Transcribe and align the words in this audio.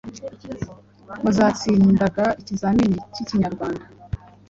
Muzatsinda 1.23 2.07
ikizamini 2.41 2.97
k’Ikinyarwanda. 3.13 3.83